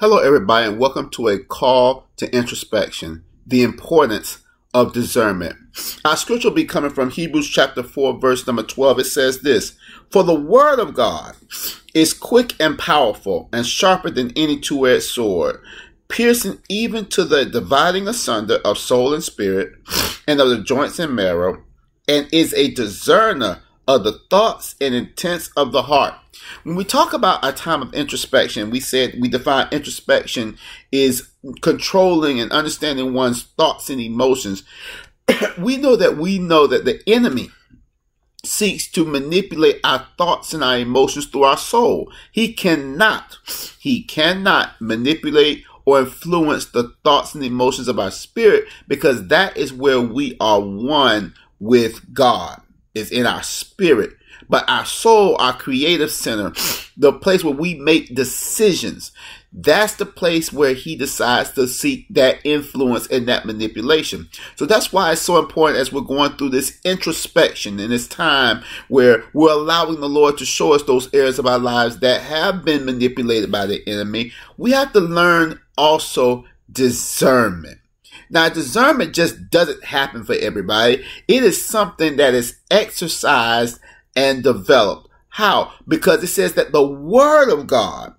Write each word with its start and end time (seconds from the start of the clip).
Hello, 0.00 0.18
everybody, 0.18 0.66
and 0.66 0.80
welcome 0.80 1.08
to 1.10 1.28
a 1.28 1.38
call 1.38 2.08
to 2.16 2.28
introspection, 2.36 3.24
the 3.46 3.62
importance 3.62 4.38
of 4.74 4.92
discernment. 4.92 5.54
Our 6.04 6.16
scripture 6.16 6.48
will 6.48 6.56
be 6.56 6.64
coming 6.64 6.90
from 6.90 7.10
Hebrews 7.10 7.48
chapter 7.48 7.84
4, 7.84 8.18
verse 8.18 8.44
number 8.44 8.64
12. 8.64 8.98
It 8.98 9.04
says 9.04 9.42
this 9.42 9.76
For 10.10 10.24
the 10.24 10.34
word 10.34 10.80
of 10.80 10.94
God 10.94 11.36
is 11.94 12.12
quick 12.12 12.60
and 12.60 12.76
powerful 12.76 13.48
and 13.52 13.64
sharper 13.64 14.10
than 14.10 14.32
any 14.34 14.58
two 14.58 14.84
edged 14.84 15.04
sword, 15.04 15.60
piercing 16.08 16.58
even 16.68 17.06
to 17.10 17.24
the 17.24 17.44
dividing 17.44 18.08
asunder 18.08 18.56
of 18.64 18.78
soul 18.78 19.14
and 19.14 19.22
spirit 19.22 19.74
and 20.26 20.40
of 20.40 20.48
the 20.48 20.60
joints 20.60 20.98
and 20.98 21.14
marrow, 21.14 21.62
and 22.08 22.26
is 22.32 22.52
a 22.54 22.72
discerner 22.72 23.62
of 23.86 24.04
the 24.04 24.20
thoughts 24.30 24.74
and 24.80 24.94
intents 24.94 25.50
of 25.56 25.72
the 25.72 25.82
heart. 25.82 26.14
When 26.62 26.76
we 26.76 26.84
talk 26.84 27.12
about 27.12 27.44
a 27.44 27.52
time 27.52 27.82
of 27.82 27.94
introspection, 27.94 28.70
we 28.70 28.80
said 28.80 29.16
we 29.20 29.28
define 29.28 29.68
introspection 29.70 30.58
is 30.92 31.28
controlling 31.62 32.40
and 32.40 32.50
understanding 32.52 33.14
one's 33.14 33.42
thoughts 33.42 33.90
and 33.90 34.00
emotions. 34.00 34.62
we 35.58 35.76
know 35.76 35.96
that 35.96 36.16
we 36.16 36.38
know 36.38 36.66
that 36.66 36.84
the 36.84 37.02
enemy 37.06 37.50
seeks 38.44 38.86
to 38.88 39.04
manipulate 39.04 39.80
our 39.84 40.06
thoughts 40.18 40.52
and 40.52 40.62
our 40.62 40.78
emotions 40.78 41.26
through 41.26 41.44
our 41.44 41.56
soul. 41.56 42.12
He 42.30 42.52
cannot, 42.52 43.38
he 43.78 44.02
cannot 44.02 44.80
manipulate 44.80 45.64
or 45.86 46.00
influence 46.00 46.66
the 46.66 46.94
thoughts 47.04 47.34
and 47.34 47.44
emotions 47.44 47.88
of 47.88 47.98
our 47.98 48.10
spirit 48.10 48.64
because 48.88 49.28
that 49.28 49.56
is 49.56 49.72
where 49.72 50.00
we 50.00 50.36
are 50.40 50.60
one 50.60 51.34
with 51.60 52.12
God, 52.12 52.60
is 52.94 53.10
in 53.10 53.26
our 53.26 53.42
spirit. 53.42 54.10
But 54.48 54.68
our 54.68 54.84
soul, 54.84 55.36
our 55.38 55.56
creative 55.56 56.10
center, 56.10 56.52
the 56.96 57.12
place 57.12 57.42
where 57.42 57.54
we 57.54 57.74
make 57.74 58.14
decisions, 58.14 59.12
that's 59.52 59.94
the 59.94 60.06
place 60.06 60.52
where 60.52 60.74
he 60.74 60.96
decides 60.96 61.52
to 61.52 61.68
seek 61.68 62.06
that 62.10 62.38
influence 62.44 63.06
and 63.06 63.28
that 63.28 63.46
manipulation. 63.46 64.28
So 64.56 64.66
that's 64.66 64.92
why 64.92 65.12
it's 65.12 65.20
so 65.20 65.38
important 65.38 65.78
as 65.78 65.92
we're 65.92 66.00
going 66.00 66.32
through 66.32 66.50
this 66.50 66.80
introspection 66.84 67.78
in 67.78 67.90
this 67.90 68.08
time 68.08 68.64
where 68.88 69.24
we're 69.32 69.52
allowing 69.52 70.00
the 70.00 70.08
Lord 70.08 70.38
to 70.38 70.44
show 70.44 70.74
us 70.74 70.82
those 70.82 71.12
areas 71.14 71.38
of 71.38 71.46
our 71.46 71.58
lives 71.58 72.00
that 72.00 72.20
have 72.22 72.64
been 72.64 72.84
manipulated 72.84 73.50
by 73.52 73.66
the 73.66 73.86
enemy. 73.88 74.32
We 74.56 74.72
have 74.72 74.92
to 74.92 75.00
learn 75.00 75.60
also 75.78 76.44
discernment. 76.70 77.78
Now, 78.34 78.48
discernment 78.48 79.14
just 79.14 79.48
doesn't 79.48 79.84
happen 79.84 80.24
for 80.24 80.34
everybody. 80.34 81.04
It 81.28 81.44
is 81.44 81.64
something 81.64 82.16
that 82.16 82.34
is 82.34 82.58
exercised 82.68 83.78
and 84.16 84.42
developed. 84.42 85.08
How? 85.28 85.72
Because 85.86 86.24
it 86.24 86.26
says 86.26 86.54
that 86.54 86.72
the 86.72 86.84
Word 86.84 87.48
of 87.48 87.68
God 87.68 88.12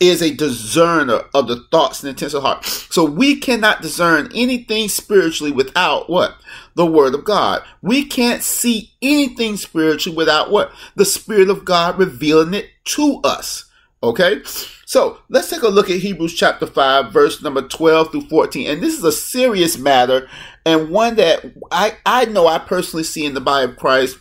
is 0.00 0.20
a 0.20 0.34
discerner 0.34 1.22
of 1.32 1.46
the 1.46 1.64
thoughts 1.70 2.02
and 2.02 2.10
intents 2.10 2.34
of 2.34 2.42
heart. 2.42 2.64
So 2.64 3.04
we 3.04 3.36
cannot 3.36 3.80
discern 3.80 4.28
anything 4.34 4.88
spiritually 4.88 5.52
without 5.52 6.10
what? 6.10 6.34
The 6.74 6.84
Word 6.84 7.14
of 7.14 7.24
God. 7.24 7.62
We 7.80 8.04
can't 8.04 8.42
see 8.42 8.92
anything 9.00 9.56
spiritually 9.56 10.16
without 10.16 10.50
what? 10.50 10.72
The 10.96 11.04
Spirit 11.04 11.48
of 11.48 11.64
God 11.64 11.96
revealing 11.96 12.54
it 12.54 12.70
to 12.86 13.20
us. 13.22 13.63
Okay? 14.04 14.42
So 14.86 15.18
let's 15.30 15.48
take 15.48 15.62
a 15.62 15.68
look 15.68 15.90
at 15.90 16.00
Hebrews 16.00 16.34
chapter 16.34 16.66
5, 16.66 17.12
verse 17.12 17.42
number 17.42 17.62
12 17.62 18.12
through 18.12 18.28
14. 18.28 18.70
And 18.70 18.82
this 18.82 18.96
is 18.96 19.04
a 19.04 19.12
serious 19.12 19.78
matter 19.78 20.28
and 20.66 20.90
one 20.90 21.16
that 21.16 21.44
I, 21.72 21.96
I 22.04 22.26
know 22.26 22.46
I 22.46 22.58
personally 22.58 23.04
see 23.04 23.24
in 23.24 23.34
the 23.34 23.40
body 23.40 23.70
of 23.70 23.78
Christ 23.78 24.18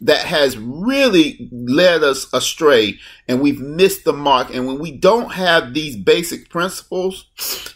that 0.00 0.24
has 0.24 0.56
really 0.56 1.50
led 1.52 2.02
us 2.02 2.32
astray 2.32 2.98
and 3.28 3.40
we've 3.40 3.60
missed 3.60 4.04
the 4.04 4.12
mark. 4.12 4.54
And 4.54 4.66
when 4.66 4.78
we 4.78 4.96
don't 4.96 5.32
have 5.32 5.74
these 5.74 5.96
basic 5.96 6.48
principles, 6.48 7.26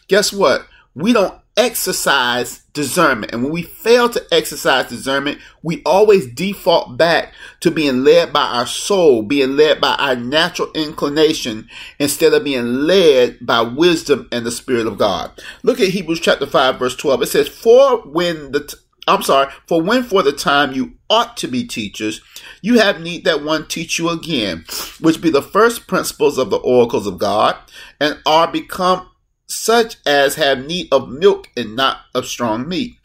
guess 0.08 0.32
what? 0.32 0.66
We 0.94 1.12
don't 1.12 1.38
exercise 1.56 2.62
discernment. 2.72 3.32
And 3.32 3.42
when 3.42 3.52
we 3.52 3.62
fail 3.62 4.08
to 4.08 4.22
exercise 4.32 4.88
discernment, 4.88 5.38
we 5.62 5.82
always 5.84 6.26
default 6.26 6.96
back 6.96 7.32
to 7.60 7.70
being 7.70 8.02
led 8.02 8.32
by 8.32 8.44
our 8.44 8.66
soul, 8.66 9.22
being 9.22 9.56
led 9.56 9.80
by 9.80 9.94
our 9.94 10.16
natural 10.16 10.70
inclination 10.74 11.68
instead 11.98 12.32
of 12.32 12.44
being 12.44 12.64
led 12.86 13.38
by 13.40 13.62
wisdom 13.62 14.28
and 14.32 14.44
the 14.44 14.50
Spirit 14.50 14.86
of 14.86 14.98
God. 14.98 15.30
Look 15.62 15.80
at 15.80 15.88
Hebrews 15.88 16.20
chapter 16.20 16.46
5 16.46 16.78
verse 16.78 16.96
12. 16.96 17.22
It 17.22 17.26
says, 17.26 17.48
For 17.48 17.98
when 17.98 18.50
the, 18.52 18.64
t- 18.64 18.76
I'm 19.06 19.22
sorry, 19.22 19.52
for 19.68 19.80
when 19.80 20.02
for 20.02 20.22
the 20.22 20.32
time 20.32 20.72
you 20.72 20.94
ought 21.08 21.36
to 21.38 21.46
be 21.46 21.64
teachers, 21.64 22.20
you 22.62 22.78
have 22.78 23.00
need 23.00 23.24
that 23.24 23.44
one 23.44 23.68
teach 23.68 23.98
you 23.98 24.08
again, 24.08 24.64
which 25.00 25.20
be 25.20 25.30
the 25.30 25.42
first 25.42 25.86
principles 25.86 26.38
of 26.38 26.50
the 26.50 26.56
oracles 26.56 27.06
of 27.06 27.18
God, 27.18 27.56
and 28.00 28.18
are 28.26 28.50
become 28.50 29.08
such 29.46 29.96
as 30.06 30.36
have 30.36 30.66
need 30.66 30.88
of 30.92 31.08
milk 31.08 31.50
and 31.56 31.76
not 31.76 32.00
of 32.14 32.26
strong 32.26 32.68
meat. 32.68 32.96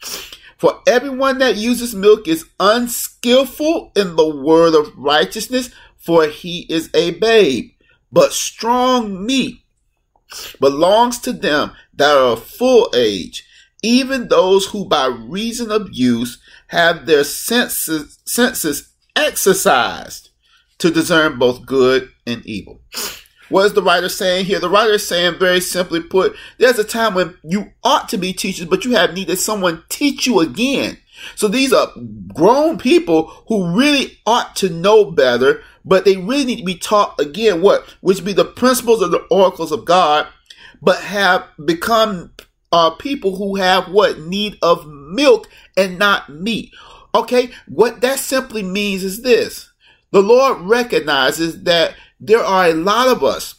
For 0.58 0.80
everyone 0.86 1.38
that 1.38 1.56
uses 1.56 1.94
milk 1.94 2.28
is 2.28 2.46
unskillful 2.58 3.92
in 3.96 4.16
the 4.16 4.28
word 4.28 4.74
of 4.74 4.92
righteousness, 4.96 5.70
for 5.96 6.26
he 6.26 6.66
is 6.68 6.90
a 6.94 7.12
babe. 7.12 7.70
But 8.12 8.32
strong 8.32 9.24
meat 9.24 9.62
belongs 10.60 11.18
to 11.20 11.32
them 11.32 11.72
that 11.94 12.16
are 12.16 12.36
full 12.36 12.90
age 12.94 13.46
even 13.82 14.28
those 14.28 14.66
who 14.66 14.84
by 14.84 15.06
reason 15.06 15.70
of 15.70 15.88
use 15.92 16.38
have 16.68 17.06
their 17.06 17.24
senses, 17.24 18.18
senses 18.24 18.90
exercised 19.16 20.30
to 20.78 20.90
discern 20.90 21.38
both 21.38 21.66
good 21.66 22.10
and 22.26 22.44
evil. 22.46 22.80
What 23.50 23.66
is 23.66 23.74
the 23.74 23.82
writer 23.82 24.08
saying 24.08 24.46
here? 24.46 24.60
The 24.60 24.70
writer 24.70 24.94
is 24.94 25.06
saying 25.06 25.38
very 25.38 25.60
simply 25.60 26.00
put, 26.00 26.34
there's 26.58 26.78
a 26.78 26.84
time 26.84 27.14
when 27.14 27.36
you 27.42 27.72
ought 27.84 28.08
to 28.10 28.16
be 28.16 28.32
teachers, 28.32 28.66
but 28.66 28.84
you 28.84 28.92
have 28.92 29.12
needed 29.12 29.36
someone 29.36 29.82
teach 29.88 30.26
you 30.26 30.40
again. 30.40 30.96
So 31.34 31.48
these 31.48 31.72
are 31.72 31.92
grown 32.32 32.78
people 32.78 33.44
who 33.48 33.76
really 33.76 34.18
ought 34.24 34.56
to 34.56 34.70
know 34.70 35.10
better, 35.10 35.62
but 35.84 36.04
they 36.04 36.16
really 36.16 36.44
need 36.44 36.58
to 36.58 36.64
be 36.64 36.76
taught 36.76 37.20
again 37.20 37.60
what? 37.60 37.84
Which 38.00 38.24
be 38.24 38.32
the 38.32 38.44
principles 38.44 39.02
of 39.02 39.10
the 39.10 39.26
oracles 39.30 39.72
of 39.72 39.84
God, 39.84 40.26
but 40.80 41.00
have 41.00 41.44
become 41.62 42.32
are 42.72 42.94
people 42.96 43.36
who 43.36 43.56
have 43.56 43.90
what 43.90 44.20
need 44.20 44.56
of 44.62 44.86
milk 44.86 45.48
and 45.76 45.98
not 45.98 46.28
meat. 46.28 46.72
Okay, 47.14 47.50
what 47.66 48.00
that 48.00 48.20
simply 48.20 48.62
means 48.62 49.02
is 49.02 49.22
this 49.22 49.70
the 50.12 50.22
Lord 50.22 50.60
recognizes 50.60 51.64
that 51.64 51.94
there 52.20 52.44
are 52.44 52.66
a 52.66 52.74
lot 52.74 53.08
of 53.08 53.24
us 53.24 53.54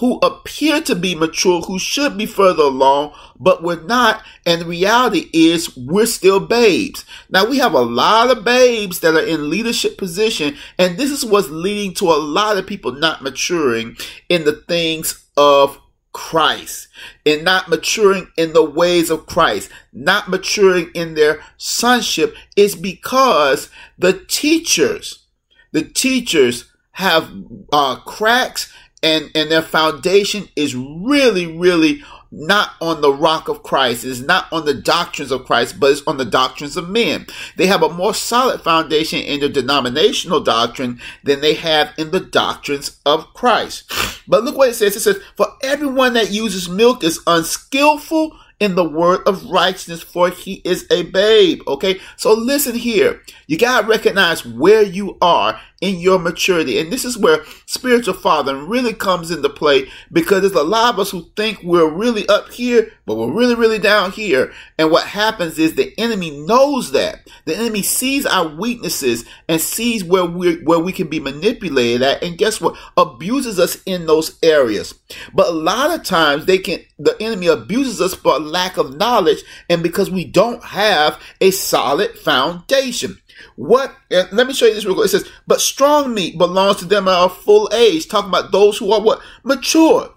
who 0.00 0.18
appear 0.18 0.80
to 0.80 0.94
be 0.94 1.14
mature, 1.14 1.60
who 1.60 1.78
should 1.78 2.18
be 2.18 2.26
further 2.26 2.64
along, 2.64 3.14
but 3.38 3.62
we're 3.62 3.82
not. 3.82 4.22
And 4.44 4.62
the 4.62 4.66
reality 4.66 5.30
is 5.32 5.76
we're 5.76 6.06
still 6.06 6.40
babes. 6.40 7.04
Now 7.30 7.46
we 7.46 7.58
have 7.58 7.74
a 7.74 7.80
lot 7.80 8.36
of 8.36 8.44
babes 8.44 9.00
that 9.00 9.14
are 9.14 9.24
in 9.24 9.50
leadership 9.50 9.96
position. 9.96 10.56
And 10.78 10.98
this 10.98 11.12
is 11.12 11.24
what's 11.24 11.48
leading 11.48 11.94
to 11.94 12.06
a 12.06 12.18
lot 12.18 12.56
of 12.56 12.66
people 12.66 12.92
not 12.92 13.22
maturing 13.22 13.96
in 14.28 14.44
the 14.44 14.54
things 14.66 15.24
of 15.36 15.78
Christ 16.12 16.88
and 17.24 17.44
not 17.44 17.68
maturing 17.68 18.28
in 18.36 18.52
the 18.52 18.64
ways 18.64 19.10
of 19.10 19.26
Christ, 19.26 19.70
not 19.92 20.28
maturing 20.28 20.90
in 20.94 21.14
their 21.14 21.40
sonship 21.56 22.34
is 22.56 22.74
because 22.74 23.68
the 23.98 24.12
teachers, 24.12 25.26
the 25.72 25.82
teachers 25.82 26.64
have 26.94 27.30
uh, 27.72 27.96
cracks 27.96 28.72
and, 29.02 29.30
and 29.34 29.50
their 29.50 29.62
foundation 29.62 30.48
is 30.56 30.74
really, 30.74 31.46
really 31.46 32.02
not 32.30 32.70
on 32.80 33.00
the 33.00 33.12
rock 33.12 33.48
of 33.48 33.62
Christ. 33.62 34.04
It's 34.04 34.20
not 34.20 34.52
on 34.52 34.64
the 34.64 34.74
doctrines 34.74 35.30
of 35.30 35.44
Christ, 35.44 35.78
but 35.78 35.92
it's 35.92 36.02
on 36.06 36.16
the 36.16 36.24
doctrines 36.24 36.76
of 36.76 36.88
men. 36.88 37.26
They 37.56 37.66
have 37.66 37.82
a 37.82 37.88
more 37.88 38.14
solid 38.14 38.62
foundation 38.62 39.20
in 39.20 39.40
their 39.40 39.48
denominational 39.48 40.40
doctrine 40.40 41.00
than 41.22 41.40
they 41.40 41.54
have 41.54 41.92
in 41.96 42.10
the 42.10 42.20
doctrines 42.20 43.00
of 43.06 43.32
Christ. 43.34 43.92
But 44.26 44.42
look 44.42 44.56
what 44.56 44.70
it 44.70 44.74
says. 44.74 44.96
It 44.96 45.00
says, 45.00 45.20
for 45.36 45.48
everyone 45.62 46.14
that 46.14 46.32
uses 46.32 46.68
milk 46.68 47.04
is 47.04 47.20
unskillful 47.26 48.36
in 48.60 48.74
the 48.74 48.88
word 48.88 49.20
of 49.26 49.44
righteousness, 49.50 50.02
for 50.02 50.30
he 50.30 50.62
is 50.64 50.86
a 50.90 51.02
babe. 51.02 51.60
Okay. 51.68 52.00
So 52.16 52.32
listen 52.32 52.74
here. 52.74 53.20
You 53.46 53.58
got 53.58 53.82
to 53.82 53.86
recognize 53.86 54.46
where 54.46 54.82
you 54.82 55.18
are 55.20 55.60
in 55.84 56.00
your 56.00 56.18
maturity. 56.18 56.78
And 56.78 56.90
this 56.90 57.04
is 57.04 57.18
where 57.18 57.44
spiritual 57.66 58.14
fathering 58.14 58.68
really 58.68 58.94
comes 58.94 59.30
into 59.30 59.50
play 59.50 59.90
because 60.10 60.40
there's 60.40 60.54
a 60.54 60.62
lot 60.62 60.94
of 60.94 60.98
us 60.98 61.10
who 61.10 61.26
think 61.36 61.60
we're 61.62 61.90
really 61.90 62.26
up 62.26 62.48
here, 62.48 62.90
but 63.04 63.16
we're 63.16 63.30
really, 63.30 63.54
really 63.54 63.78
down 63.78 64.10
here. 64.10 64.50
And 64.78 64.90
what 64.90 65.06
happens 65.06 65.58
is 65.58 65.74
the 65.74 65.92
enemy 65.98 66.30
knows 66.46 66.92
that. 66.92 67.28
The 67.44 67.54
enemy 67.54 67.82
sees 67.82 68.24
our 68.24 68.48
weaknesses 68.48 69.26
and 69.46 69.60
sees 69.60 70.02
where 70.02 70.24
we 70.24 70.62
where 70.64 70.78
we 70.78 70.90
can 70.90 71.08
be 71.08 71.20
manipulated 71.20 72.00
at. 72.00 72.22
And 72.22 72.38
guess 72.38 72.62
what? 72.62 72.78
Abuses 72.96 73.60
us 73.60 73.82
in 73.84 74.06
those 74.06 74.38
areas. 74.42 74.94
But 75.34 75.48
a 75.48 75.52
lot 75.52 75.90
of 75.90 76.02
times 76.02 76.46
they 76.46 76.56
can 76.56 76.80
the 76.98 77.14
enemy 77.20 77.48
abuses 77.48 78.00
us 78.00 78.14
for 78.14 78.38
lack 78.38 78.78
of 78.78 78.96
knowledge 78.96 79.42
and 79.68 79.82
because 79.82 80.10
we 80.10 80.24
don't 80.24 80.64
have 80.64 81.20
a 81.42 81.50
solid 81.50 82.18
foundation. 82.18 83.18
What? 83.56 83.94
let 84.10 84.46
me 84.46 84.52
show 84.52 84.66
you 84.66 84.74
this 84.74 84.84
real 84.84 84.94
quick. 84.94 85.06
It 85.06 85.10
says, 85.10 85.30
but 85.46 85.60
strong 85.60 86.14
meat 86.14 86.38
belongs 86.38 86.76
to 86.78 86.84
them 86.84 87.08
are 87.08 87.28
full 87.28 87.70
age. 87.72 88.08
Talking 88.08 88.30
about 88.30 88.52
those 88.52 88.78
who 88.78 88.92
are 88.92 89.00
what? 89.00 89.20
Mature. 89.42 90.10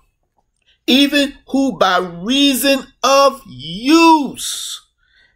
even 0.88 1.34
who 1.50 1.78
by 1.78 1.98
reason 2.00 2.86
of 3.04 3.42
use 3.46 4.82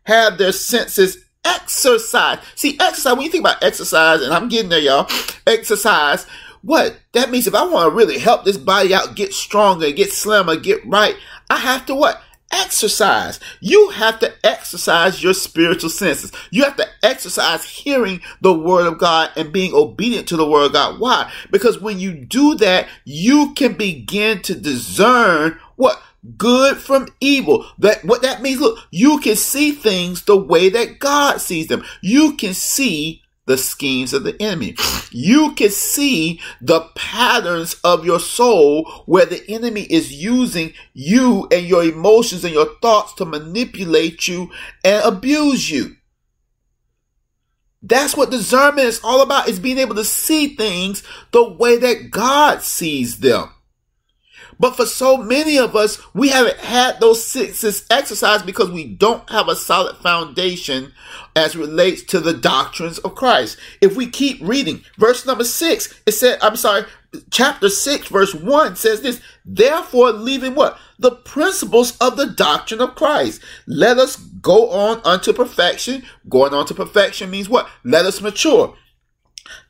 have 0.03 0.37
their 0.37 0.53
senses 0.53 1.25
exercised. 1.43 2.41
See, 2.55 2.77
exercise, 2.79 3.13
when 3.13 3.23
you 3.23 3.29
think 3.29 3.43
about 3.43 3.61
exercise, 3.63 4.21
and 4.21 4.33
I'm 4.33 4.49
getting 4.49 4.69
there, 4.69 4.79
y'all, 4.79 5.07
exercise, 5.45 6.25
what? 6.61 6.97
That 7.13 7.29
means 7.29 7.47
if 7.47 7.55
I 7.55 7.65
want 7.65 7.91
to 7.91 7.95
really 7.95 8.17
help 8.17 8.45
this 8.45 8.57
body 8.57 8.93
out, 8.93 9.15
get 9.15 9.33
stronger, 9.33 9.91
get 9.91 10.11
slimmer, 10.11 10.55
get 10.55 10.85
right, 10.85 11.15
I 11.49 11.57
have 11.57 11.85
to 11.87 11.95
what? 11.95 12.21
Exercise. 12.51 13.39
You 13.59 13.89
have 13.89 14.19
to 14.19 14.33
exercise 14.45 15.23
your 15.23 15.33
spiritual 15.33 15.89
senses. 15.89 16.31
You 16.49 16.63
have 16.63 16.77
to 16.77 16.87
exercise 17.03 17.63
hearing 17.63 18.21
the 18.41 18.53
word 18.53 18.87
of 18.87 18.97
God 18.97 19.31
and 19.35 19.51
being 19.51 19.73
obedient 19.73 20.27
to 20.29 20.37
the 20.37 20.49
word 20.49 20.67
of 20.67 20.73
God. 20.73 20.99
Why? 20.99 21.31
Because 21.51 21.79
when 21.79 21.99
you 21.99 22.13
do 22.13 22.55
that, 22.55 22.87
you 23.05 23.53
can 23.53 23.73
begin 23.73 24.41
to 24.43 24.55
discern 24.55 25.59
what 25.75 26.01
good 26.37 26.77
from 26.77 27.07
evil. 27.19 27.65
That 27.79 28.03
what 28.05 28.21
that 28.21 28.41
means, 28.41 28.61
look, 28.61 28.79
you 28.91 29.19
can 29.19 29.35
see 29.35 29.71
things 29.71 30.23
the 30.23 30.37
way 30.37 30.69
that 30.69 30.99
God 30.99 31.41
sees 31.41 31.67
them. 31.67 31.83
You 32.01 32.35
can 32.35 32.53
see 32.53 33.23
the 33.45 33.57
schemes 33.57 34.13
of 34.13 34.23
the 34.23 34.39
enemy. 34.41 34.75
You 35.11 35.53
can 35.53 35.69
see 35.69 36.39
the 36.61 36.81
patterns 36.95 37.75
of 37.83 38.05
your 38.05 38.19
soul 38.19 39.03
where 39.05 39.25
the 39.25 39.43
enemy 39.49 39.81
is 39.83 40.13
using 40.13 40.73
you 40.93 41.47
and 41.51 41.65
your 41.65 41.83
emotions 41.83 42.43
and 42.43 42.53
your 42.53 42.73
thoughts 42.81 43.13
to 43.15 43.25
manipulate 43.25 44.27
you 44.27 44.51
and 44.83 45.03
abuse 45.03 45.69
you. 45.69 45.95
That's 47.83 48.15
what 48.15 48.29
discernment 48.29 48.87
is 48.87 49.01
all 49.03 49.21
about, 49.21 49.49
is 49.49 49.59
being 49.59 49.79
able 49.79 49.95
to 49.95 50.05
see 50.05 50.55
things 50.55 51.01
the 51.31 51.43
way 51.43 51.77
that 51.77 52.11
God 52.11 52.61
sees 52.61 53.19
them. 53.19 53.49
But 54.61 54.75
for 54.75 54.85
so 54.85 55.17
many 55.17 55.57
of 55.57 55.75
us, 55.75 55.99
we 56.13 56.29
haven't 56.29 56.59
had 56.59 56.99
those 56.99 57.25
senses 57.25 57.83
exercised 57.89 58.45
because 58.45 58.69
we 58.69 58.85
don't 58.85 59.27
have 59.31 59.49
a 59.49 59.55
solid 59.55 59.97
foundation 59.97 60.93
as 61.35 61.55
relates 61.55 62.03
to 62.03 62.19
the 62.19 62.35
doctrines 62.35 62.99
of 62.99 63.15
Christ. 63.15 63.57
If 63.81 63.95
we 63.95 64.07
keep 64.07 64.37
reading, 64.39 64.83
verse 64.99 65.25
number 65.25 65.45
six, 65.45 65.99
it 66.05 66.11
said, 66.11 66.37
I'm 66.43 66.55
sorry, 66.55 66.83
chapter 67.31 67.69
six, 67.69 68.07
verse 68.07 68.35
one 68.35 68.75
says 68.75 69.01
this, 69.01 69.19
therefore 69.43 70.11
leaving 70.11 70.53
what? 70.53 70.77
The 70.99 71.09
principles 71.09 71.97
of 71.97 72.15
the 72.15 72.27
doctrine 72.27 72.81
of 72.81 72.93
Christ. 72.93 73.41
Let 73.65 73.97
us 73.97 74.15
go 74.15 74.69
on 74.69 75.01
unto 75.03 75.33
perfection. 75.33 76.03
Going 76.29 76.53
on 76.53 76.67
to 76.67 76.75
perfection 76.75 77.31
means 77.31 77.49
what? 77.49 77.67
Let 77.83 78.05
us 78.05 78.21
mature 78.21 78.75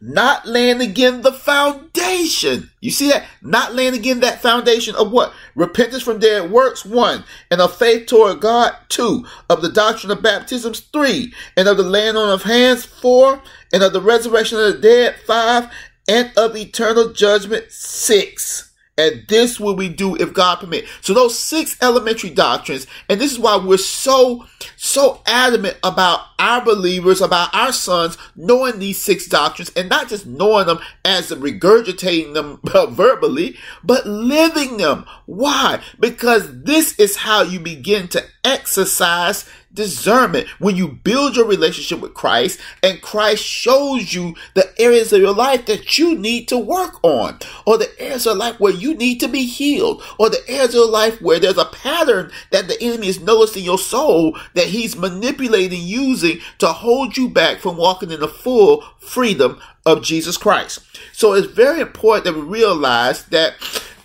not 0.01 0.48
laying 0.48 0.81
again 0.81 1.21
the 1.21 1.31
foundation. 1.31 2.71
You 2.81 2.89
see 2.89 3.09
that? 3.09 3.25
Not 3.44 3.75
laying 3.75 3.94
again 3.94 4.21
that 4.21 4.42
foundation 4.42 4.95
of 4.95 5.12
what? 5.12 5.31
Repentance 5.53 6.01
from 6.01 6.19
dead 6.19 6.50
works, 6.50 6.83
one, 6.83 7.24
and 7.51 7.62
of 7.62 7.75
faith 7.75 8.07
toward 8.07 8.42
God, 8.42 8.75
two, 8.89 9.25
of 9.50 9.62
the 9.62 9.69
doctrine 9.69 10.12
of 10.12 10.24
baptisms, 10.24 10.80
three, 10.80 11.33
and 11.56 11.68
of 11.68 11.77
the 11.77 11.83
laying 11.83 12.18
on 12.18 12.30
of 12.30 12.44
hands, 12.44 12.83
four, 12.83 13.42
and 13.71 13.83
of 13.83 13.94
the 13.94 14.01
resurrection 14.01 14.59
of 14.59 14.74
the 14.74 14.80
dead, 14.80 15.15
five, 15.27 15.71
and 16.07 16.31
of 16.36 16.56
eternal 16.56 17.13
judgment, 17.13 17.71
six. 17.71 18.71
And 19.01 19.27
this 19.27 19.59
will 19.59 19.75
we 19.75 19.89
do 19.89 20.15
if 20.15 20.31
God 20.31 20.59
permit. 20.59 20.86
So 21.01 21.15
those 21.15 21.38
six 21.38 21.75
elementary 21.81 22.30
doctrines, 22.30 22.86
and 23.09 23.19
this 23.19 23.31
is 23.31 23.39
why 23.39 23.57
we're 23.57 23.77
so, 23.77 24.45
so 24.77 25.24
adamant 25.25 25.77
about 25.83 26.19
our 26.38 26.63
believers, 26.63 27.19
about 27.19 27.53
our 27.53 27.74
sons 27.74 28.15
knowing 28.36 28.77
these 28.77 29.01
six 29.01 29.25
doctrines 29.25 29.71
and 29.75 29.89
not 29.89 30.07
just 30.07 30.27
knowing 30.27 30.68
them 30.68 30.80
as 31.03 31.31
regurgitating 31.31 32.36
them 32.36 32.59
verbally, 32.94 33.57
but 33.83 34.06
living 34.06 34.77
them. 34.77 35.06
Why? 35.25 35.81
Because 36.00 36.62
this 36.63 37.00
is 37.00 37.15
how 37.15 37.42
you 37.42 37.59
begin 37.59 38.07
to 38.09 38.24
exercise 38.44 39.50
discernment 39.74 40.48
when 40.60 40.76
you 40.76 40.88
build 40.88 41.36
your 41.36 41.46
relationship 41.46 42.00
with 42.00 42.14
Christ 42.14 42.60
and 42.84 43.02
Christ 43.02 43.44
shows 43.44 44.14
you 44.14 44.36
the 44.54 44.70
areas 44.80 45.14
of 45.14 45.22
your 45.22 45.34
life 45.34 45.66
that 45.68 45.98
you 45.98 46.18
need 46.18 46.48
to 46.50 46.58
work 46.58 47.02
on 47.04 47.40
or 47.66 47.78
the 47.78 47.90
areas 48.00 48.28
of 48.28 48.38
life 48.38 48.60
where 48.60 48.74
you 48.74 48.94
need 48.96 49.20
to 49.20 49.28
be 49.28 49.46
healed 49.46 50.04
or 50.20 50.30
the 50.30 50.44
areas 50.48 50.76
of 50.76 50.90
life 50.90 51.22
where 51.22 51.40
there's 51.40 51.58
a 51.58 51.66
pattern 51.66 52.32
that 52.52 52.68
the 52.68 52.82
enemy 52.82 53.08
is 53.08 53.22
noticing 53.22 53.64
your 53.64 53.78
soul 53.78 54.38
that 54.54 54.68
he's 54.68 54.98
manipulating 54.98 55.82
using 55.82 56.40
to 56.58 56.68
hold 56.68 57.18
you 57.18 57.30
back 57.30 57.60
from 57.60 57.78
walking 57.78 58.12
in 58.12 58.20
the 58.20 58.28
full 58.28 58.82
freedom 59.00 59.60
of 59.86 60.04
Jesus 60.04 60.38
Christ. 60.38 60.80
So 61.14 61.34
it's 61.34 61.48
very 61.48 61.82
important 61.82 62.26
that 62.26 62.36
we 62.36 62.42
realize 62.42 63.26
that 63.26 63.54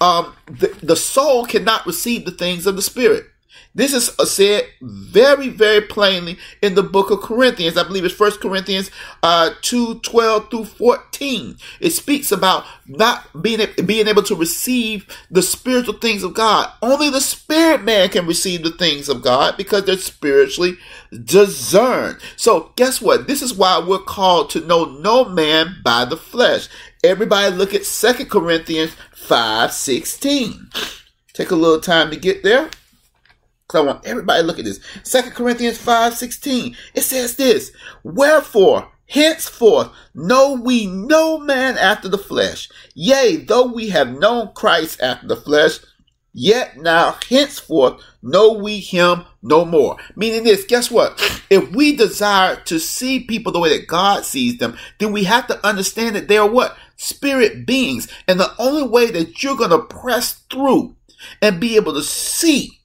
um, 0.01 0.35
the, 0.47 0.69
the 0.83 0.97
soul 0.97 1.45
cannot 1.45 1.87
receive 1.87 2.25
the 2.25 2.31
things 2.31 2.67
of 2.67 2.77
the 2.77 2.83
spirit. 2.83 3.27
This 3.77 3.93
is 3.93 4.11
said 4.33 4.65
very, 4.81 5.51
very 5.51 5.83
plainly 5.83 6.39
in 6.63 6.75
the 6.75 6.83
book 6.83 7.11
of 7.11 7.21
Corinthians. 7.21 7.77
I 7.77 7.83
believe 7.83 8.07
it's 8.07 8.19
1 8.19 8.39
Corinthians 8.39 8.91
uh, 9.23 9.51
2 9.61 10.01
12 10.01 10.51
through 10.51 10.65
14. 10.65 11.59
It 11.81 11.91
speaks 11.91 12.33
about 12.33 12.65
not 12.87 13.43
being, 13.43 13.61
being 13.85 14.09
able 14.09 14.23
to 14.23 14.35
receive 14.35 15.07
the 15.31 15.43
spiritual 15.43 15.99
things 15.99 16.23
of 16.23 16.33
God. 16.33 16.73
Only 16.81 17.11
the 17.11 17.21
spirit 17.21 17.85
man 17.85 18.09
can 18.09 18.27
receive 18.27 18.63
the 18.63 18.71
things 18.71 19.11
of 19.11 19.21
God 19.21 19.59
because 19.59 19.85
they're 19.85 19.99
spiritually 19.99 20.79
discerned. 21.25 22.19
So, 22.37 22.73
guess 22.77 23.03
what? 23.03 23.27
This 23.27 23.43
is 23.43 23.53
why 23.53 23.79
we're 23.79 23.99
called 23.99 24.49
to 24.51 24.67
know 24.67 24.87
no 24.87 25.27
man 25.27 25.77
by 25.85 26.07
the 26.07 26.17
flesh. 26.17 26.69
Everybody 27.05 27.55
look 27.55 27.75
at 27.75 27.85
2 27.85 28.25
Corinthians 28.25 28.97
5 29.15 29.71
16. 29.71 30.71
Take 31.35 31.51
a 31.51 31.55
little 31.55 31.81
time 31.81 32.09
to 32.11 32.17
get 32.17 32.43
there. 32.43 32.71
Because 33.67 33.83
I 33.83 33.87
want 33.87 34.07
everybody 34.07 34.43
to 34.43 34.47
look 34.47 34.59
at 34.59 34.65
this. 34.65 34.81
Second 35.03 35.33
Corinthians 35.33 35.79
5 35.79 36.15
16. 36.15 36.77
It 36.95 37.01
says 37.01 37.37
this 37.37 37.73
Wherefore, 38.05 38.93
henceforth, 39.09 39.91
know 40.15 40.53
we 40.53 40.87
no 40.87 41.39
man 41.39 41.77
after 41.77 42.09
the 42.09 42.19
flesh. 42.19 42.69
Yea, 42.95 43.37
though 43.37 43.67
we 43.67 43.89
have 43.89 44.19
known 44.19 44.53
Christ 44.55 45.01
after 45.01 45.27
the 45.27 45.37
flesh, 45.37 45.79
yet 46.33 46.77
now 46.77 47.17
henceforth 47.29 48.01
know 48.23 48.53
we 48.53 48.79
him 48.79 49.25
no 49.43 49.65
more. 49.65 49.97
Meaning 50.15 50.45
this, 50.45 50.65
guess 50.65 50.89
what? 50.89 51.19
If 51.51 51.71
we 51.73 51.97
desire 51.97 52.57
to 52.67 52.79
see 52.79 53.21
people 53.21 53.51
the 53.51 53.59
way 53.59 53.77
that 53.77 53.89
God 53.89 54.25
sees 54.25 54.59
them, 54.59 54.77
then 54.99 55.11
we 55.11 55.25
have 55.25 55.49
to 55.49 55.67
understand 55.67 56.15
that 56.15 56.29
they 56.29 56.39
are 56.39 56.49
what? 56.49 56.77
Spirit 56.95 57.67
beings. 57.67 58.07
And 58.29 58.39
the 58.39 58.55
only 58.61 58.87
way 58.87 59.11
that 59.11 59.43
you're 59.43 59.57
going 59.57 59.71
to 59.71 59.81
press 59.81 60.35
through 60.51 60.95
and 61.43 61.59
be 61.59 61.75
able 61.75 61.95
to 61.95 62.03
see 62.03 62.77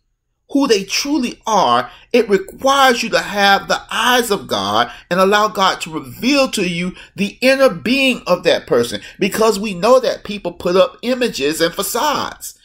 who 0.52 0.68
they 0.68 0.84
truly 0.84 1.42
are, 1.48 1.90
it 2.12 2.28
requires 2.28 3.02
you 3.02 3.10
to 3.10 3.20
have 3.20 3.68
the 3.68 3.82
eyes 3.90 4.32
of 4.32 4.48
God 4.48 4.92
and 5.10 5.20
allow 5.20 5.48
God 5.48 5.80
to 5.82 5.94
reveal 5.94 6.50
to 6.52 6.68
you 6.68 6.96
the 7.16 7.38
inner 7.42 7.70
being 7.70 8.22
of 8.28 8.44
that 8.44 8.68
person 8.68 9.02
because 9.20 9.60
we 9.60 9.74
know 9.74 10.00
that 10.00 10.24
people 10.24 10.52
put 10.52 10.76
up 10.76 10.98
images 11.02 11.62
and 11.62 11.74
facades. 11.74 12.60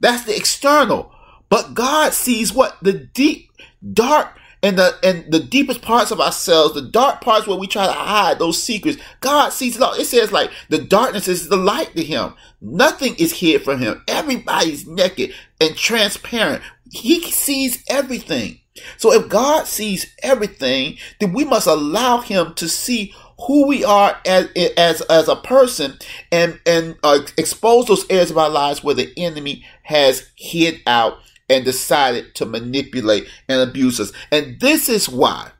That's 0.00 0.24
the 0.24 0.36
external. 0.36 1.12
But 1.48 1.74
God 1.74 2.12
sees 2.12 2.52
what 2.52 2.76
the 2.82 2.92
deep, 2.92 3.50
dark, 3.92 4.38
and 4.62 4.78
the 4.78 4.96
and 5.02 5.30
the 5.30 5.40
deepest 5.40 5.82
parts 5.82 6.10
of 6.10 6.20
ourselves, 6.20 6.74
the 6.74 6.82
dark 6.82 7.20
parts 7.20 7.46
where 7.46 7.58
we 7.58 7.66
try 7.66 7.86
to 7.86 7.92
hide 7.92 8.38
those 8.38 8.62
secrets, 8.62 8.98
God 9.20 9.52
sees 9.52 9.76
it 9.76 9.82
all. 9.82 9.94
It 9.94 10.06
says 10.06 10.30
like 10.32 10.50
the 10.68 10.78
darkness 10.78 11.28
is 11.28 11.48
the 11.48 11.56
light 11.56 11.94
to 11.96 12.04
him. 12.04 12.34
Nothing 12.60 13.16
is 13.16 13.32
hid 13.32 13.62
from 13.62 13.80
him. 13.80 14.02
Everybody's 14.06 14.86
naked 14.86 15.34
and 15.60 15.76
transparent. 15.76 16.62
He 16.90 17.22
sees 17.30 17.82
everything. 17.88 18.60
So 18.96 19.12
if 19.12 19.28
God 19.28 19.66
sees 19.66 20.06
everything, 20.22 20.96
then 21.20 21.32
we 21.32 21.44
must 21.44 21.66
allow 21.66 22.20
him 22.20 22.54
to 22.54 22.68
see 22.68 23.14
who 23.46 23.66
we 23.66 23.84
are 23.84 24.16
as 24.24 24.48
as, 24.76 25.00
as 25.02 25.28
a 25.28 25.36
person 25.36 25.98
and 26.30 26.60
and 26.64 26.96
uh, 27.02 27.20
expose 27.36 27.86
those 27.86 28.08
areas 28.08 28.30
of 28.30 28.38
our 28.38 28.50
lives 28.50 28.84
where 28.84 28.94
the 28.94 29.12
enemy 29.16 29.64
has 29.82 30.30
hid 30.36 30.80
out 30.86 31.18
and 31.48 31.64
decided 31.64 32.34
to 32.36 32.46
manipulate 32.46 33.28
and 33.48 33.60
abuse 33.60 34.00
us. 34.00 34.12
And 34.30 34.60
this 34.60 34.88
is 34.88 35.08
why 35.08 35.50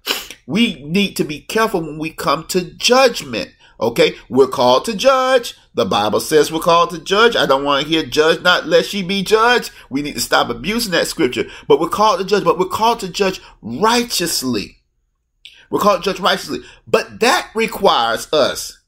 we 0.47 0.83
need 0.85 1.17
to 1.17 1.25
be 1.25 1.41
careful 1.41 1.81
when 1.81 1.99
we 1.99 2.11
come 2.11 2.47
to 2.49 2.63
judgment. 2.75 3.51
Okay, 3.81 4.15
we're 4.29 4.47
called 4.47 4.85
to 4.85 4.97
judge. 4.97 5.55
The 5.75 5.85
Bible 5.85 6.21
says 6.21 6.53
we're 6.53 6.61
called 6.61 6.91
to 6.91 6.99
judge. 6.99 7.35
I 7.35 7.47
don't 7.47 7.65
want 7.65 7.83
to 7.83 7.89
hear 7.89 8.05
judge 8.05 8.43
not 8.43 8.67
lest 8.67 8.95
ye 8.95 9.03
be 9.03 9.23
judged. 9.23 9.73
We 9.91 10.03
need 10.03 10.15
to 10.15 10.21
stop 10.21 10.51
abusing 10.51 10.93
that 10.93 11.09
scripture. 11.09 11.47
But 11.67 11.81
we're 11.81 11.89
called 11.89 12.21
to 12.21 12.27
judge, 12.27 12.45
but 12.45 12.59
we're 12.59 12.67
called 12.67 13.01
to 13.01 13.09
judge 13.09 13.41
righteously. 13.61 14.77
We're 15.69 15.81
called 15.81 16.05
to 16.05 16.13
judge 16.13 16.21
righteously. 16.21 16.61
But 16.87 17.21
that 17.21 17.51
requires 17.55 18.33
us 18.33 18.79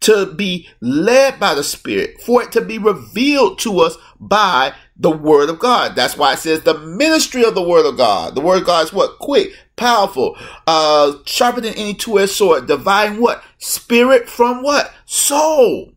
to 0.00 0.32
be 0.32 0.68
led 0.80 1.40
by 1.40 1.54
the 1.54 1.64
Spirit, 1.64 2.20
for 2.20 2.42
it 2.42 2.52
to 2.52 2.60
be 2.60 2.78
revealed 2.78 3.58
to 3.58 3.80
us 3.80 3.96
by 4.20 4.72
the 4.98 5.10
Word 5.10 5.50
of 5.50 5.58
God. 5.58 5.94
That's 5.94 6.16
why 6.16 6.32
it 6.32 6.38
says 6.38 6.62
the 6.62 6.78
ministry 6.78 7.44
of 7.44 7.54
the 7.54 7.62
Word 7.62 7.86
of 7.86 7.96
God. 7.96 8.34
The 8.34 8.40
Word 8.40 8.62
of 8.62 8.66
God 8.66 8.84
is 8.84 8.92
what? 8.92 9.18
Quick, 9.18 9.52
powerful, 9.76 10.36
uh, 10.66 11.12
sharper 11.24 11.60
than 11.60 11.74
any 11.74 11.94
two-edged 11.94 12.32
sword, 12.32 12.66
dividing 12.66 13.20
what? 13.20 13.42
Spirit 13.58 14.28
from 14.28 14.62
what? 14.62 14.92
Soul. 15.04 15.92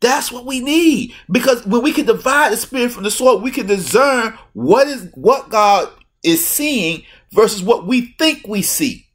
That's 0.00 0.30
what 0.30 0.46
we 0.46 0.60
need. 0.60 1.14
Because 1.30 1.66
when 1.66 1.82
we 1.82 1.92
can 1.92 2.06
divide 2.06 2.52
the 2.52 2.56
spirit 2.56 2.92
from 2.92 3.04
the 3.04 3.10
sword, 3.10 3.42
we 3.42 3.50
can 3.50 3.66
discern 3.66 4.38
what 4.52 4.86
is 4.86 5.08
what 5.14 5.48
God 5.48 5.88
is 6.22 6.46
seeing 6.46 7.02
versus 7.32 7.62
what 7.62 7.86
we 7.86 8.14
think 8.18 8.46
we 8.46 8.62
see. 8.62 9.05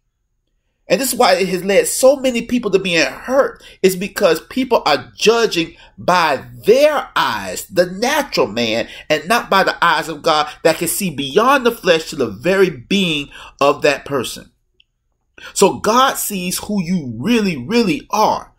And 0.92 1.00
this 1.00 1.14
is 1.14 1.18
why 1.18 1.36
it 1.36 1.48
has 1.48 1.64
led 1.64 1.88
so 1.88 2.18
many 2.18 2.42
people 2.42 2.70
to 2.70 2.78
being 2.78 3.06
hurt, 3.06 3.64
is 3.82 3.96
because 3.96 4.46
people 4.48 4.84
are 4.86 5.10
judging 5.16 5.78
by 5.98 6.44
their 6.66 7.08
eyes, 7.16 7.66
the 7.68 7.86
natural 7.86 8.48
man, 8.48 8.90
and 9.10 9.26
not 9.26 9.50
by 9.50 9.64
the 9.64 9.82
eyes 9.84 10.10
of 10.10 10.22
God 10.22 10.52
that 10.64 10.76
can 10.76 10.90
see 10.90 11.10
beyond 11.10 11.66
the 11.66 11.72
flesh 11.72 12.10
to 12.10 12.18
the 12.18 12.28
very 12.28 12.70
being 12.70 13.30
of 13.62 13.84
that 13.84 14.04
person. 14.04 14.52
So 15.54 15.80
God 15.80 16.16
sees 16.16 16.58
who 16.58 16.84
you 16.84 17.14
really, 17.16 17.56
really 17.56 18.06
are. 18.10 18.52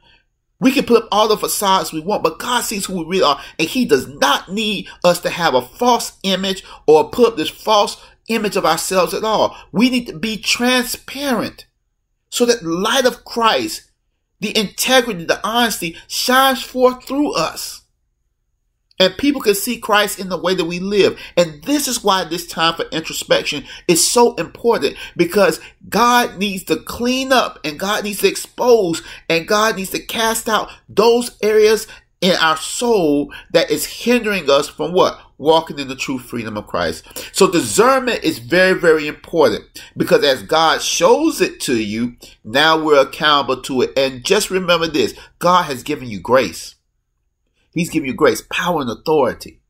We 0.58 0.72
can 0.72 0.86
put 0.86 1.02
up 1.02 1.08
all 1.12 1.28
the 1.28 1.36
facades 1.36 1.92
we 1.92 2.00
want, 2.00 2.22
but 2.22 2.38
God 2.38 2.62
sees 2.62 2.86
who 2.86 2.96
we 3.00 3.04
really 3.04 3.24
are, 3.24 3.40
and 3.58 3.68
He 3.68 3.84
does 3.84 4.08
not 4.08 4.50
need 4.50 4.88
us 5.04 5.20
to 5.20 5.28
have 5.28 5.52
a 5.52 5.60
false 5.60 6.18
image 6.22 6.64
or 6.86 7.10
put 7.10 7.28
up 7.28 7.36
this 7.36 7.50
false 7.50 8.02
image 8.28 8.56
of 8.56 8.64
ourselves 8.64 9.12
at 9.12 9.22
all. 9.22 9.54
We 9.70 9.90
need 9.90 10.06
to 10.06 10.18
be 10.18 10.38
transparent 10.38 11.66
so 12.32 12.46
that 12.46 12.62
the 12.62 12.68
light 12.68 13.04
of 13.04 13.24
Christ, 13.26 13.90
the 14.40 14.56
integrity, 14.58 15.24
the 15.24 15.46
honesty 15.46 15.96
shines 16.08 16.62
forth 16.62 17.04
through 17.04 17.34
us. 17.34 17.82
And 18.98 19.16
people 19.18 19.40
can 19.40 19.54
see 19.54 19.78
Christ 19.78 20.18
in 20.18 20.30
the 20.30 20.40
way 20.40 20.54
that 20.54 20.64
we 20.64 20.78
live. 20.78 21.20
And 21.36 21.62
this 21.64 21.86
is 21.88 22.02
why 22.02 22.24
this 22.24 22.46
time 22.46 22.74
for 22.74 22.86
introspection 22.90 23.64
is 23.86 24.06
so 24.06 24.34
important 24.36 24.96
because 25.14 25.60
God 25.88 26.38
needs 26.38 26.64
to 26.64 26.76
clean 26.76 27.32
up 27.32 27.58
and 27.64 27.78
God 27.78 28.04
needs 28.04 28.20
to 28.20 28.28
expose 28.28 29.02
and 29.28 29.46
God 29.46 29.76
needs 29.76 29.90
to 29.90 30.00
cast 30.00 30.48
out 30.48 30.70
those 30.88 31.36
areas 31.42 31.86
in 32.22 32.34
our 32.36 32.56
soul 32.56 33.32
that 33.52 33.70
is 33.70 33.84
hindering 33.84 34.48
us 34.48 34.68
from 34.68 34.92
what? 34.92 35.20
Walking 35.42 35.80
in 35.80 35.88
the 35.88 35.96
true 35.96 36.20
freedom 36.20 36.56
of 36.56 36.68
Christ. 36.68 37.04
So 37.34 37.50
discernment 37.50 38.22
is 38.22 38.38
very, 38.38 38.78
very 38.78 39.08
important 39.08 39.64
because 39.96 40.22
as 40.22 40.44
God 40.44 40.80
shows 40.80 41.40
it 41.40 41.58
to 41.62 41.74
you, 41.74 42.14
now 42.44 42.80
we're 42.80 43.02
accountable 43.02 43.60
to 43.62 43.82
it. 43.82 43.90
And 43.96 44.24
just 44.24 44.52
remember 44.52 44.86
this 44.86 45.14
God 45.40 45.64
has 45.64 45.82
given 45.82 46.08
you 46.08 46.20
grace. 46.20 46.76
He's 47.72 47.90
given 47.90 48.06
you 48.06 48.14
grace, 48.14 48.40
power, 48.52 48.82
and 48.82 48.90
authority 48.90 49.60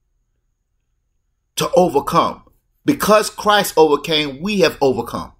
to 1.56 1.70
overcome. 1.74 2.42
Because 2.84 3.30
Christ 3.30 3.72
overcame, 3.78 4.42
we 4.42 4.60
have 4.60 4.76
overcome. 4.82 5.32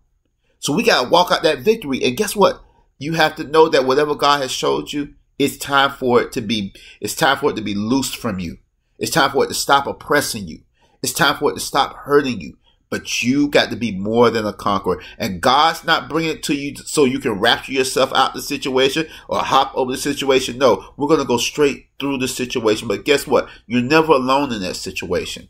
So 0.61 0.73
we 0.73 0.83
got 0.83 1.03
to 1.03 1.11
walk 1.11 1.31
out 1.31 1.43
that 1.43 1.59
victory. 1.59 2.03
And 2.03 2.17
guess 2.17 2.35
what? 2.35 2.65
You 2.97 3.13
have 3.13 3.37
to 3.37 3.45
know 3.45 3.69
that 3.69 3.85
whatever 3.85 4.15
God 4.15 4.41
has 4.41 4.51
showed 4.51 4.95
you, 4.95 5.13
it's 5.39 5.59
time 5.59 5.91
for 5.91 6.23
it 6.23 6.33
to 6.33 6.41
be, 6.41 6.73
it's 7.03 7.15
time 7.15 7.37
for 7.37 7.51
it 7.51 7.57
to 7.57 7.63
be 7.63 7.75
loosed 7.75 8.17
from 8.17 8.39
you. 8.39 8.57
It's 9.03 9.11
time 9.11 9.33
for 9.33 9.45
it 9.45 9.49
to 9.49 9.55
stop 9.55 9.89
oppressing 9.89 10.47
you. 10.47 10.61
It's 11.03 11.13
time 11.13 11.37
for 11.37 11.51
it 11.51 11.55
to 11.55 11.61
stop 11.61 11.97
hurting 11.97 12.41
you. 12.41 12.57
But 12.89 13.25
you 13.25 13.49
got 13.49 13.71
to 13.71 13.77
be 13.77 13.91
more 13.91 14.31
than 14.31 14.47
a 14.47 14.53
conqueror. 14.53 15.03
And 15.19 15.41
God's 15.41 15.83
not 15.83 16.09
bringing 16.09 16.31
it 16.31 16.45
to 16.45 16.55
you 16.55 16.77
so 16.77 17.05
you 17.05 17.19
can 17.19 17.41
rapture 17.41 17.73
yourself 17.73 18.13
out 18.13 18.29
of 18.29 18.35
the 18.35 18.43
situation 18.43 19.09
or 19.29 19.41
hop 19.41 19.73
over 19.75 19.91
the 19.91 19.99
situation. 19.99 20.57
No, 20.57 20.93
we're 20.97 21.09
going 21.09 21.19
to 21.19 21.27
go 21.27 21.37
straight 21.37 21.89
through 21.99 22.19
the 22.19 22.29
situation. 22.29 22.87
But 22.87 23.05
guess 23.05 23.27
what? 23.27 23.49
You're 23.67 23.83
never 23.83 24.13
alone 24.13 24.53
in 24.53 24.61
that 24.61 24.77
situation. 24.77 25.49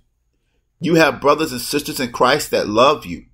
You 0.80 0.94
have 0.94 1.20
brothers 1.20 1.52
and 1.52 1.60
sisters 1.60 2.00
in 2.00 2.10
Christ 2.10 2.52
that 2.52 2.68
love 2.68 3.04
you. 3.04 3.26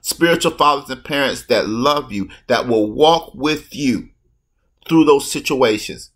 Spiritual 0.00 0.52
fathers 0.52 0.90
and 0.90 1.04
parents 1.04 1.44
that 1.46 1.68
love 1.68 2.10
you, 2.10 2.30
that 2.48 2.66
will 2.66 2.90
walk 2.90 3.32
with 3.36 3.72
you 3.72 4.08
through 4.88 5.04
those 5.04 5.30
situations. 5.30 6.10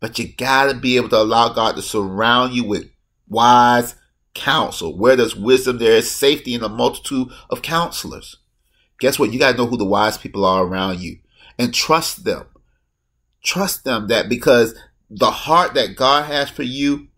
But 0.00 0.18
you 0.18 0.32
gotta 0.32 0.74
be 0.74 0.96
able 0.96 1.08
to 1.10 1.18
allow 1.18 1.48
God 1.48 1.76
to 1.76 1.82
surround 1.82 2.54
you 2.54 2.64
with 2.64 2.90
wise 3.28 3.96
counsel. 4.34 4.96
Where 4.96 5.16
there's 5.16 5.36
wisdom, 5.36 5.78
there 5.78 5.96
is 5.96 6.10
safety 6.10 6.54
in 6.54 6.62
a 6.62 6.68
multitude 6.68 7.28
of 7.50 7.62
counselors. 7.62 8.36
Guess 9.00 9.18
what? 9.18 9.32
You 9.32 9.38
gotta 9.38 9.56
know 9.56 9.66
who 9.66 9.76
the 9.76 9.84
wise 9.84 10.18
people 10.18 10.44
are 10.44 10.64
around 10.64 11.00
you 11.00 11.18
and 11.58 11.74
trust 11.74 12.24
them. 12.24 12.46
Trust 13.42 13.84
them 13.84 14.08
that 14.08 14.28
because 14.28 14.74
the 15.10 15.30
heart 15.30 15.74
that 15.74 15.96
God 15.96 16.26
has 16.26 16.50
for 16.50 16.62
you, 16.62 17.08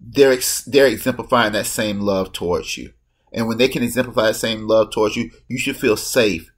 they're, 0.00 0.36
they're 0.66 0.86
exemplifying 0.86 1.52
that 1.52 1.66
same 1.66 2.00
love 2.00 2.32
towards 2.32 2.76
you. 2.76 2.92
And 3.32 3.48
when 3.48 3.58
they 3.58 3.68
can 3.68 3.82
exemplify 3.82 4.26
that 4.26 4.34
same 4.34 4.66
love 4.66 4.90
towards 4.90 5.16
you, 5.16 5.30
you 5.48 5.58
should 5.58 5.76
feel 5.76 5.96
safe 5.96 6.52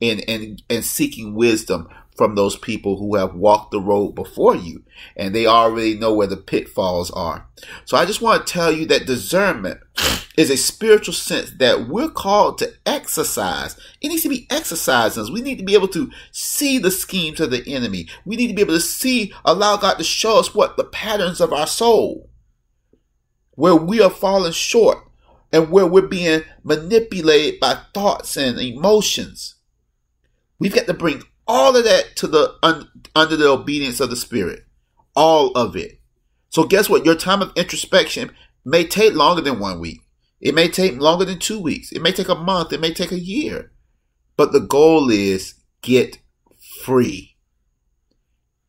in, 0.00 0.20
in, 0.20 0.58
in 0.68 0.82
seeking 0.82 1.34
wisdom 1.34 1.88
from 2.16 2.34
those 2.34 2.56
people 2.56 2.98
who 2.98 3.16
have 3.16 3.34
walked 3.34 3.70
the 3.70 3.80
road 3.80 4.14
before 4.14 4.54
you 4.54 4.82
and 5.16 5.34
they 5.34 5.46
already 5.46 5.96
know 5.96 6.12
where 6.12 6.26
the 6.26 6.36
pitfalls 6.36 7.10
are. 7.10 7.46
So 7.84 7.96
I 7.96 8.04
just 8.04 8.20
want 8.20 8.46
to 8.46 8.52
tell 8.52 8.70
you 8.70 8.86
that 8.86 9.06
discernment 9.06 9.80
is 10.36 10.50
a 10.50 10.56
spiritual 10.56 11.14
sense 11.14 11.50
that 11.58 11.88
we're 11.88 12.10
called 12.10 12.58
to 12.58 12.72
exercise. 12.84 13.78
It 14.00 14.08
needs 14.08 14.22
to 14.22 14.28
be 14.28 14.46
exercising. 14.50 15.32
We 15.32 15.40
need 15.40 15.58
to 15.58 15.64
be 15.64 15.74
able 15.74 15.88
to 15.88 16.10
see 16.30 16.78
the 16.78 16.90
schemes 16.90 17.40
of 17.40 17.50
the 17.50 17.62
enemy. 17.66 18.08
We 18.24 18.36
need 18.36 18.48
to 18.48 18.54
be 18.54 18.62
able 18.62 18.74
to 18.74 18.80
see, 18.80 19.32
allow 19.44 19.76
God 19.76 19.94
to 19.98 20.04
show 20.04 20.38
us 20.38 20.54
what 20.54 20.76
the 20.76 20.84
patterns 20.84 21.40
of 21.40 21.52
our 21.52 21.66
soul, 21.66 22.28
where 23.52 23.76
we 23.76 24.00
are 24.00 24.10
falling 24.10 24.52
short 24.52 24.98
and 25.52 25.70
where 25.70 25.86
we're 25.86 26.02
being 26.02 26.42
manipulated 26.62 27.60
by 27.60 27.78
thoughts 27.94 28.36
and 28.36 28.58
emotions. 28.58 29.56
We've 30.58 30.74
got 30.74 30.86
to 30.86 30.94
bring 30.94 31.22
all 31.46 31.76
of 31.76 31.84
that 31.84 32.16
to 32.16 32.26
the 32.26 32.56
un, 32.62 32.88
under 33.14 33.36
the 33.36 33.48
obedience 33.48 34.00
of 34.00 34.10
the 34.10 34.16
Spirit. 34.16 34.64
All 35.14 35.50
of 35.52 35.76
it. 35.76 36.00
So 36.48 36.64
guess 36.64 36.88
what? 36.88 37.04
Your 37.04 37.14
time 37.14 37.42
of 37.42 37.52
introspection 37.56 38.32
may 38.64 38.86
take 38.86 39.14
longer 39.14 39.42
than 39.42 39.58
one 39.58 39.80
week. 39.80 40.00
It 40.40 40.54
may 40.54 40.68
take 40.68 41.00
longer 41.00 41.24
than 41.24 41.38
two 41.38 41.60
weeks. 41.60 41.92
It 41.92 42.02
may 42.02 42.12
take 42.12 42.28
a 42.28 42.34
month. 42.34 42.72
It 42.72 42.80
may 42.80 42.92
take 42.92 43.12
a 43.12 43.18
year. 43.18 43.72
But 44.36 44.52
the 44.52 44.60
goal 44.60 45.10
is 45.10 45.54
get 45.82 46.18
free. 46.82 47.36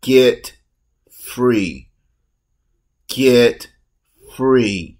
Get 0.01 0.57
free. 1.09 1.89
Get 3.07 3.67
free. 4.35 4.99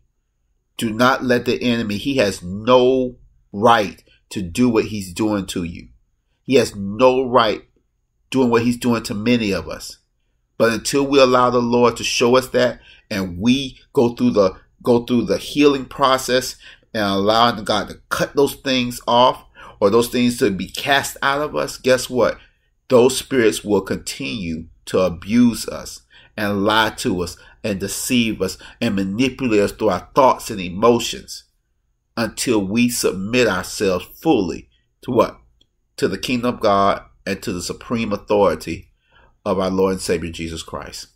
Do 0.77 0.89
not 0.89 1.23
let 1.23 1.45
the 1.45 1.61
enemy, 1.61 1.97
he 1.97 2.17
has 2.17 2.41
no 2.41 3.17
right 3.51 4.03
to 4.29 4.41
do 4.41 4.69
what 4.69 4.85
he's 4.85 5.13
doing 5.13 5.45
to 5.47 5.63
you. 5.63 5.89
He 6.43 6.55
has 6.55 6.75
no 6.75 7.27
right 7.27 7.63
doing 8.29 8.49
what 8.49 8.63
he's 8.63 8.77
doing 8.77 9.03
to 9.03 9.13
many 9.13 9.51
of 9.51 9.67
us. 9.67 9.97
But 10.57 10.73
until 10.73 11.05
we 11.05 11.19
allow 11.19 11.49
the 11.49 11.61
Lord 11.61 11.97
to 11.97 12.03
show 12.03 12.35
us 12.35 12.47
that 12.49 12.79
and 13.09 13.39
we 13.39 13.79
go 13.93 14.13
through 14.15 14.31
the 14.31 14.55
go 14.81 15.05
through 15.05 15.23
the 15.23 15.37
healing 15.37 15.85
process 15.85 16.57
and 16.93 17.03
allowing 17.03 17.63
God 17.63 17.89
to 17.89 17.99
cut 18.09 18.35
those 18.35 18.55
things 18.55 18.99
off 19.07 19.45
or 19.79 19.89
those 19.89 20.09
things 20.09 20.37
to 20.37 20.51
be 20.51 20.67
cast 20.67 21.17
out 21.21 21.41
of 21.41 21.55
us, 21.55 21.77
guess 21.77 22.09
what? 22.09 22.37
Those 22.89 23.17
spirits 23.17 23.63
will 23.63 23.81
continue 23.81 24.65
to 24.85 24.99
abuse 24.99 25.67
us 25.67 26.01
and 26.35 26.63
lie 26.65 26.89
to 26.97 27.21
us 27.23 27.37
and 27.63 27.79
deceive 27.79 28.41
us 28.41 28.57
and 28.81 28.95
manipulate 28.95 29.61
us 29.61 29.71
through 29.71 29.89
our 29.89 30.09
thoughts 30.13 30.49
and 30.49 30.59
emotions 30.59 31.45
until 32.17 32.65
we 32.65 32.89
submit 32.89 33.47
ourselves 33.47 34.05
fully 34.21 34.69
to 35.01 35.11
what? 35.11 35.39
To 35.97 36.07
the 36.07 36.17
kingdom 36.17 36.55
of 36.55 36.61
God 36.61 37.03
and 37.25 37.41
to 37.43 37.51
the 37.51 37.61
supreme 37.61 38.11
authority 38.11 38.89
of 39.45 39.59
our 39.59 39.69
Lord 39.69 39.93
and 39.93 40.01
Savior 40.01 40.31
Jesus 40.31 40.63
Christ. 40.63 41.07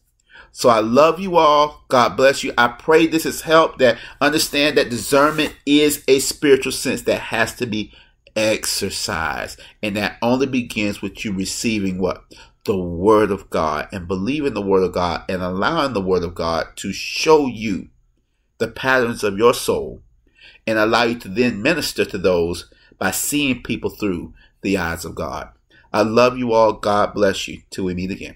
So 0.51 0.69
I 0.69 0.79
love 0.79 1.19
you 1.19 1.38
all. 1.38 1.84
God 1.88 2.17
bless 2.17 2.43
you. 2.43 2.53
I 2.57 2.69
pray 2.69 3.05
this 3.05 3.25
has 3.25 3.41
helped 3.41 3.79
that 3.79 3.98
understand 4.19 4.77
that 4.77 4.89
discernment 4.89 5.55
is 5.65 6.03
a 6.07 6.19
spiritual 6.19 6.72
sense 6.72 7.03
that 7.03 7.19
has 7.19 7.53
to 7.55 7.65
be 7.65 7.93
exercised. 8.36 9.60
And 9.84 9.96
that 9.98 10.17
only 10.22 10.48
begins 10.48 11.01
with 11.01 11.24
you 11.24 11.34
receiving 11.34 12.00
what? 12.00 12.24
The 12.65 12.77
Word 12.77 13.31
of 13.31 13.50
God 13.50 13.88
and 13.91 14.07
believing 14.07 14.53
the 14.53 14.62
Word 14.62 14.84
of 14.84 14.93
God 14.93 15.24
and 15.29 15.41
allowing 15.41 15.93
the 15.93 16.01
Word 16.01 16.24
of 16.24 16.36
God 16.36 16.67
to 16.77 16.91
show 16.91 17.48
you 17.48 17.89
the 18.57 18.67
patterns 18.67 19.24
of 19.24 19.38
your 19.38 19.53
soul 19.53 20.01
and 20.65 20.77
allow 20.77 21.03
you 21.03 21.19
to 21.19 21.27
then 21.29 21.62
minister 21.62 22.03
to 22.03 22.17
those 22.17 22.69
by 22.98 23.12
seeing 23.12 23.62
people 23.62 23.89
through 23.89 24.34
the 24.61 24.77
eyes 24.77 25.05
of 25.05 25.15
God. 25.15 25.49
I 25.93 26.01
love 26.01 26.37
you 26.37 26.53
all. 26.53 26.73
God 26.73 27.13
bless 27.13 27.47
you. 27.47 27.61
Till 27.69 27.85
we 27.85 27.93
meet 27.93 28.11
again. 28.11 28.35